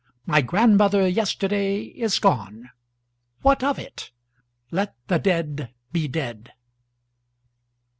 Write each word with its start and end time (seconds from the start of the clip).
My 0.25 0.41
grandmother, 0.41 1.07
Yesterday, 1.07 1.81
is 1.83 2.17
gone. 2.17 2.71
What 3.43 3.63
of 3.63 3.77
it? 3.77 4.09
Let 4.71 4.95
the 5.05 5.19
dead 5.19 5.75
be 5.91 6.07
dead. 6.07 6.53